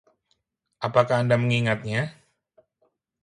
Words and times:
Apakah 0.87 1.17
anda 1.21 1.35
mengingatnya? 1.41 2.01